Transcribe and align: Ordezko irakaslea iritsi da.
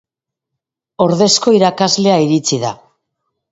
Ordezko 1.05 1.55
irakaslea 1.59 2.19
iritsi 2.27 2.61
da. 2.67 2.75